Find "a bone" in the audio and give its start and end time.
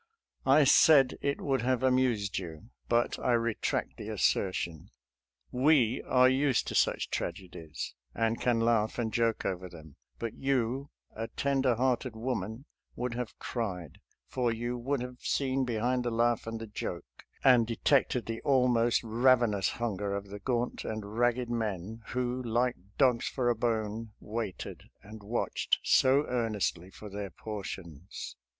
23.51-24.13